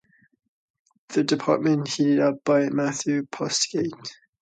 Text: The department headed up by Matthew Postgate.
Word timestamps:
The 1.09 1.23
department 1.23 1.87
headed 1.87 2.21
up 2.21 2.43
by 2.43 2.69
Matthew 2.69 3.21
Postgate. 3.27 4.13